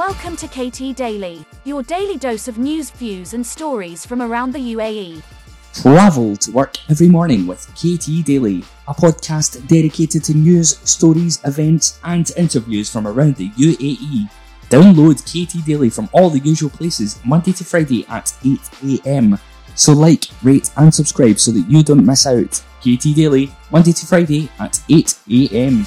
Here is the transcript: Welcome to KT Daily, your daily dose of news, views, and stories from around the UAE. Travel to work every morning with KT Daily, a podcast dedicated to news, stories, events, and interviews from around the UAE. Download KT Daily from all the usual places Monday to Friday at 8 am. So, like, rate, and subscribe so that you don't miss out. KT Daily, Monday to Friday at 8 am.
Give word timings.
Welcome 0.00 0.34
to 0.36 0.48
KT 0.48 0.96
Daily, 0.96 1.44
your 1.64 1.82
daily 1.82 2.16
dose 2.16 2.48
of 2.48 2.56
news, 2.56 2.88
views, 2.88 3.34
and 3.34 3.46
stories 3.46 4.06
from 4.06 4.22
around 4.22 4.54
the 4.54 4.72
UAE. 4.74 5.22
Travel 5.74 6.36
to 6.38 6.52
work 6.52 6.78
every 6.88 7.06
morning 7.06 7.46
with 7.46 7.68
KT 7.74 8.24
Daily, 8.24 8.64
a 8.88 8.94
podcast 8.94 9.68
dedicated 9.68 10.24
to 10.24 10.32
news, 10.32 10.78
stories, 10.88 11.38
events, 11.44 12.00
and 12.02 12.30
interviews 12.38 12.90
from 12.90 13.06
around 13.06 13.36
the 13.36 13.50
UAE. 13.50 14.30
Download 14.70 15.20
KT 15.20 15.66
Daily 15.66 15.90
from 15.90 16.08
all 16.14 16.30
the 16.30 16.40
usual 16.40 16.70
places 16.70 17.20
Monday 17.22 17.52
to 17.52 17.62
Friday 17.62 18.06
at 18.08 18.32
8 18.42 19.06
am. 19.06 19.38
So, 19.74 19.92
like, 19.92 20.24
rate, 20.42 20.70
and 20.78 20.94
subscribe 20.94 21.38
so 21.38 21.50
that 21.50 21.68
you 21.68 21.82
don't 21.82 22.06
miss 22.06 22.26
out. 22.26 22.62
KT 22.80 23.14
Daily, 23.14 23.52
Monday 23.70 23.92
to 23.92 24.06
Friday 24.06 24.48
at 24.60 24.80
8 24.88 25.18
am. 25.52 25.84